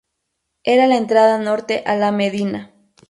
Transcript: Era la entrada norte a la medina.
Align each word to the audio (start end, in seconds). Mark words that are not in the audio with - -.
Era 0.63 0.87
la 0.87 0.97
entrada 0.97 1.37
norte 1.37 1.83
a 1.85 1.95
la 1.95 2.11
medina. 2.11 2.73